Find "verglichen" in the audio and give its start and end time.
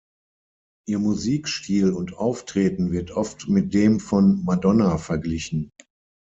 4.97-5.69